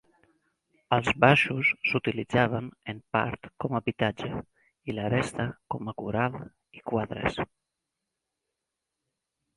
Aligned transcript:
Els 0.95 1.09
baixos 1.23 1.73
s'utilitzaven 1.89 2.71
en 2.93 3.03
part 3.17 3.49
com 3.65 3.77
habitatge 3.81 4.31
i 4.93 4.97
la 5.01 5.07
resta 5.17 5.45
com 5.75 5.93
a 5.93 5.95
corral 6.03 6.39
i 6.81 6.85
quadres. 6.93 7.39